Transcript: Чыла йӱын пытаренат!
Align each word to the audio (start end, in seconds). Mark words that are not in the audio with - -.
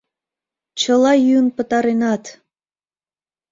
Чыла 0.79 1.13
йӱын 1.25 1.47
пытаренат! 1.55 2.23